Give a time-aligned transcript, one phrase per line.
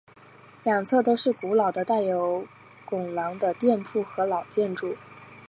[0.63, 2.47] 两侧都是古老的带有
[2.87, 4.97] 拱廊的店铺和老建筑。